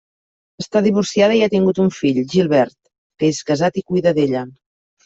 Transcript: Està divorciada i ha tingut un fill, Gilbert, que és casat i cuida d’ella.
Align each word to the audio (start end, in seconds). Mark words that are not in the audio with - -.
Està 0.63 0.81
divorciada 0.87 1.35
i 1.39 1.43
ha 1.47 1.51
tingut 1.55 1.83
un 1.85 1.93
fill, 1.99 2.19
Gilbert, 2.35 2.77
que 3.21 3.33
és 3.37 3.47
casat 3.53 3.83
i 3.85 3.89
cuida 3.93 4.17
d’ella. 4.21 4.47